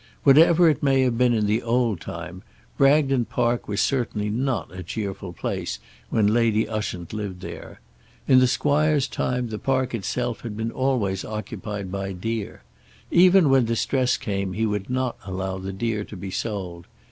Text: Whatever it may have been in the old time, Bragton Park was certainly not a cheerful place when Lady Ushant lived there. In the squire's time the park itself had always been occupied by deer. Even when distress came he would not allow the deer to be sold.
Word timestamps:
Whatever 0.23 0.67
it 0.67 0.81
may 0.81 1.01
have 1.01 1.15
been 1.15 1.35
in 1.35 1.45
the 1.45 1.61
old 1.61 2.01
time, 2.01 2.41
Bragton 2.75 3.25
Park 3.25 3.67
was 3.67 3.81
certainly 3.81 4.31
not 4.31 4.73
a 4.75 4.81
cheerful 4.81 5.31
place 5.31 5.77
when 6.09 6.25
Lady 6.25 6.67
Ushant 6.67 7.13
lived 7.13 7.41
there. 7.41 7.81
In 8.27 8.39
the 8.39 8.47
squire's 8.47 9.07
time 9.07 9.49
the 9.49 9.59
park 9.59 9.93
itself 9.93 10.41
had 10.41 10.59
always 10.73 11.21
been 11.21 11.31
occupied 11.31 11.91
by 11.91 12.13
deer. 12.13 12.63
Even 13.11 13.51
when 13.51 13.65
distress 13.65 14.17
came 14.17 14.53
he 14.53 14.65
would 14.65 14.89
not 14.89 15.17
allow 15.23 15.59
the 15.59 15.71
deer 15.71 16.03
to 16.05 16.17
be 16.17 16.31
sold. 16.31 16.87